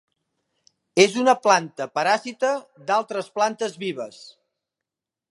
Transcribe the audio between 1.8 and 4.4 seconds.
paràsita d'altres plantes vives.